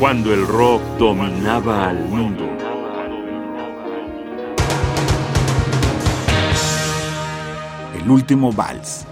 [0.00, 2.48] cuando el rock dominaba al mundo.
[7.94, 9.06] El último vals.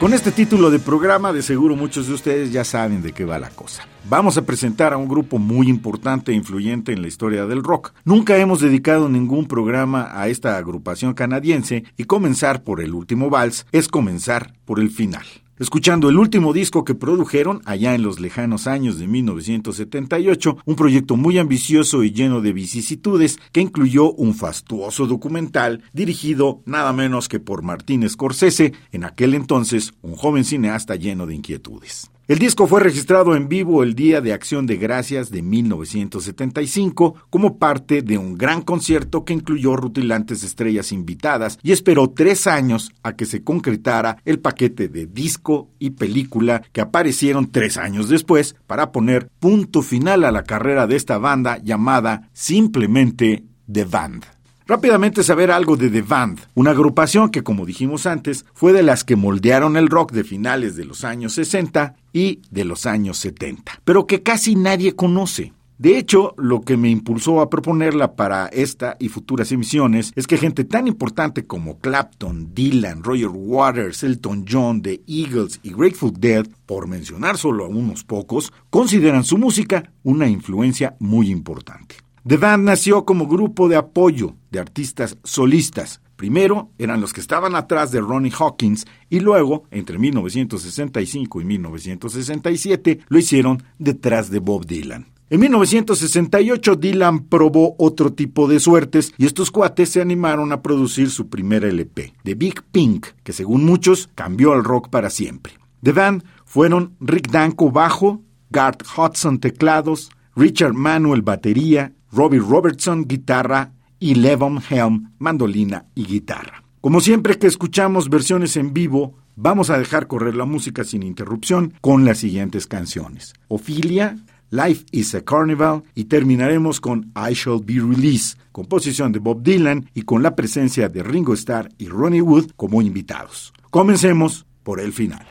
[0.00, 3.38] Con este título de programa, de seguro muchos de ustedes ya saben de qué va
[3.38, 3.86] la cosa.
[4.08, 7.92] Vamos a presentar a un grupo muy importante e influyente en la historia del rock.
[8.06, 13.66] Nunca hemos dedicado ningún programa a esta agrupación canadiense y comenzar por el último vals
[13.72, 15.26] es comenzar por el final
[15.60, 21.16] escuchando el último disco que produjeron allá en los lejanos años de 1978, un proyecto
[21.16, 27.38] muy ambicioso y lleno de vicisitudes que incluyó un fastuoso documental dirigido nada menos que
[27.38, 32.10] por Martín Scorsese, en aquel entonces un joven cineasta lleno de inquietudes.
[32.30, 37.58] El disco fue registrado en vivo el Día de Acción de Gracias de 1975 como
[37.58, 43.16] parte de un gran concierto que incluyó rutilantes estrellas invitadas y esperó tres años a
[43.16, 48.92] que se concretara el paquete de disco y película que aparecieron tres años después para
[48.92, 54.39] poner punto final a la carrera de esta banda llamada simplemente The Band.
[54.70, 59.02] Rápidamente saber algo de The Band, una agrupación que, como dijimos antes, fue de las
[59.02, 63.80] que moldearon el rock de finales de los años 60 y de los años 70,
[63.84, 65.52] pero que casi nadie conoce.
[65.78, 70.38] De hecho, lo que me impulsó a proponerla para esta y futuras emisiones es que
[70.38, 76.46] gente tan importante como Clapton, Dylan, Roger Waters, Elton John, The Eagles y Grateful Dead,
[76.66, 81.96] por mencionar solo a unos pocos, consideran su música una influencia muy importante.
[82.26, 86.02] The Band nació como grupo de apoyo de artistas solistas.
[86.16, 93.00] Primero eran los que estaban atrás de Ronnie Hawkins y luego, entre 1965 y 1967,
[93.08, 95.06] lo hicieron detrás de Bob Dylan.
[95.30, 101.08] En 1968 Dylan probó otro tipo de suertes y estos cuates se animaron a producir
[101.08, 105.54] su primer LP, The Big Pink, que según muchos cambió al rock para siempre.
[105.82, 113.72] The Band fueron Rick Danko bajo, Garth Hudson teclados, Richard Manuel batería, Robbie Robertson, guitarra,
[114.00, 116.64] y Levon Helm, mandolina y guitarra.
[116.80, 121.74] Como siempre que escuchamos versiones en vivo, vamos a dejar correr la música sin interrupción
[121.82, 123.34] con las siguientes canciones.
[123.48, 124.16] Ophelia,
[124.48, 129.90] Life is a Carnival y terminaremos con I Shall Be Released, composición de Bob Dylan
[129.94, 133.52] y con la presencia de Ringo Starr y Ronnie Wood como invitados.
[133.70, 135.24] Comencemos por el final.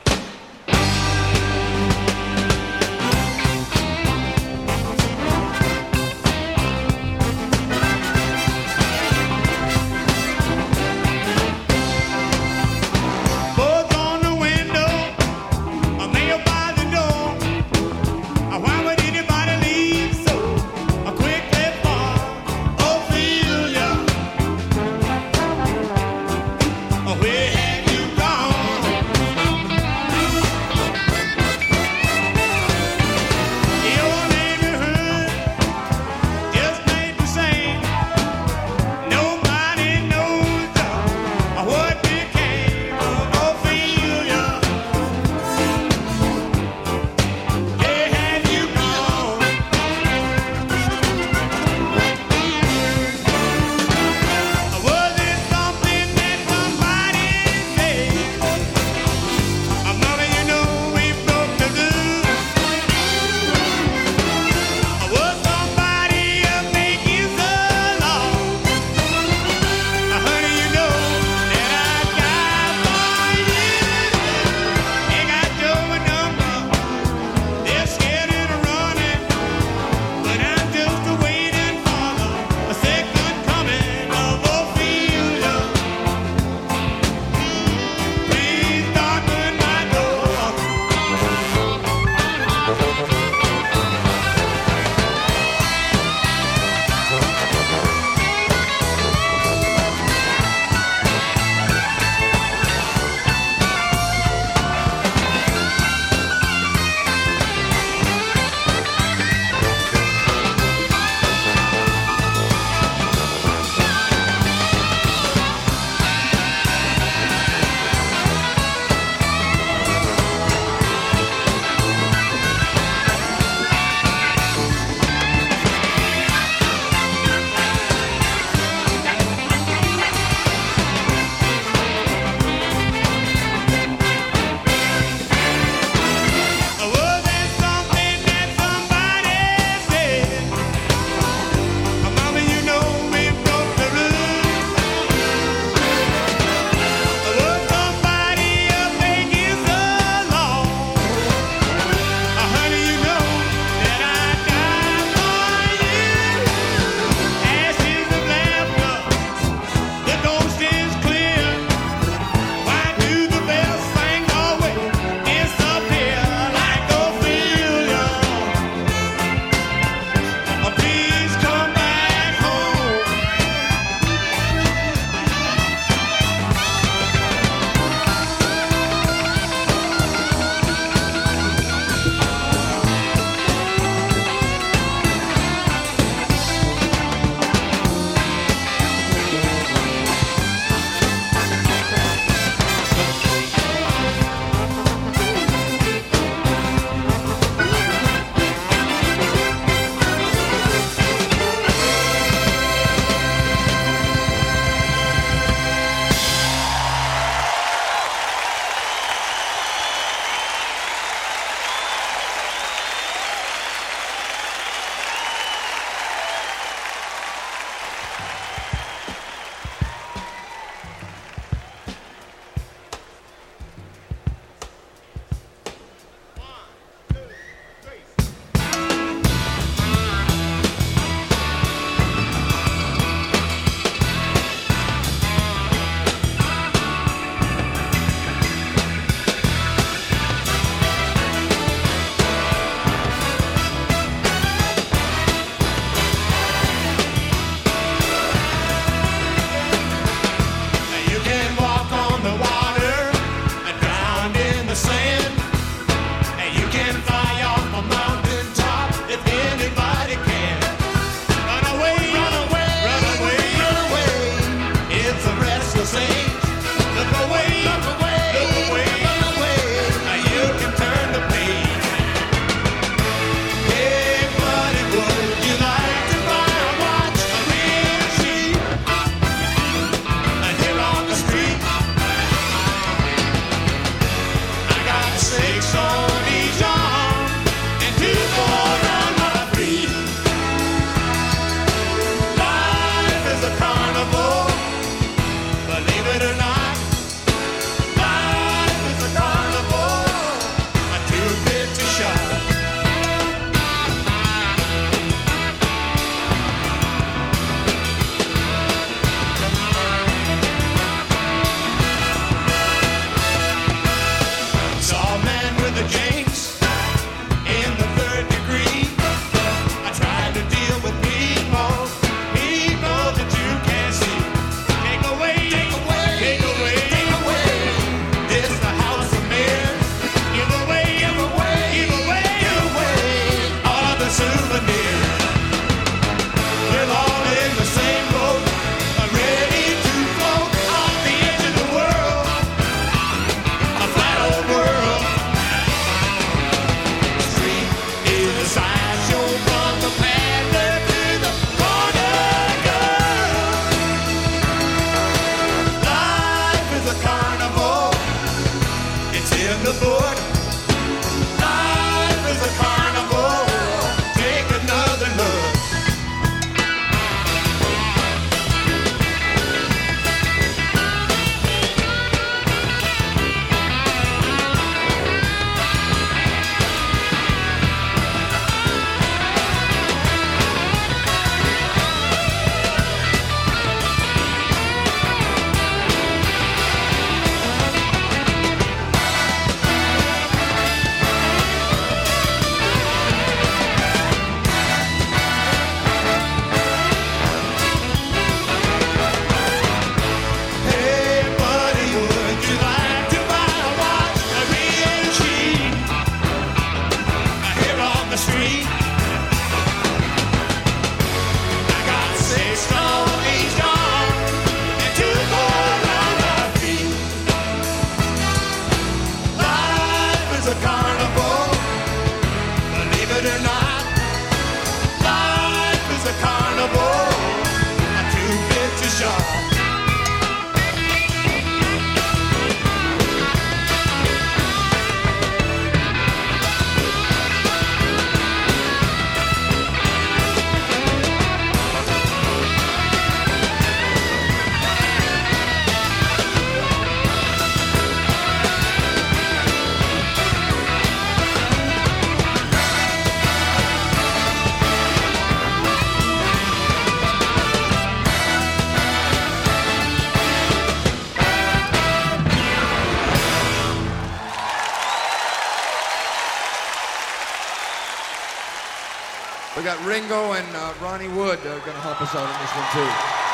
[469.84, 473.29] Ringo and uh, Ronnie Wood are going to help us out in this one too.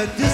[0.00, 0.29] a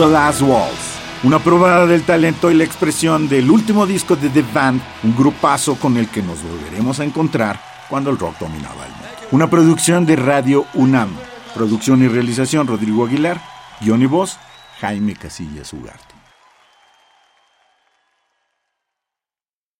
[0.00, 0.98] The Last Waltz.
[1.24, 5.74] Una probada del talento y la expresión del último disco de The Band, un grupazo
[5.74, 9.08] con el que nos volveremos a encontrar cuando el rock dominaba el mundo.
[9.32, 11.10] Una producción de Radio UNAM.
[11.54, 13.42] Producción y realización Rodrigo Aguilar.
[13.82, 14.38] Guión y voz
[14.80, 16.19] Jaime Casillas Ugarte.